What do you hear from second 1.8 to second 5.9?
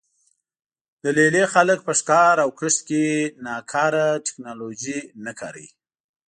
په ښکار او کښت کې ناکاره ټکنالوژي نه کاروي